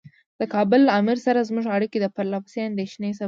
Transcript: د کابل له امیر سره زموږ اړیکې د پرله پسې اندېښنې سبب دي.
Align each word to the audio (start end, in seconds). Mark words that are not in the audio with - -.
د 0.39 0.41
کابل 0.53 0.79
له 0.87 0.91
امیر 0.99 1.17
سره 1.25 1.47
زموږ 1.49 1.65
اړیکې 1.75 1.97
د 2.01 2.07
پرله 2.15 2.37
پسې 2.43 2.59
اندېښنې 2.69 3.09
سبب 3.11 3.17
دي. 3.17 3.19